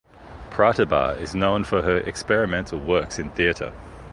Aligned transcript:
Pratibha 0.49 1.15
is 1.19 1.35
known 1.35 1.63
for 1.63 1.83
her 1.83 1.97
experimental 1.97 2.79
works 2.79 3.19
in 3.19 3.29
theatre. 3.29 3.71